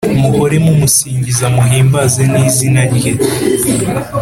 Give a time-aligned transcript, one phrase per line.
[0.21, 3.11] Muhore mumusingiza, Muhimbaze n’ izina rye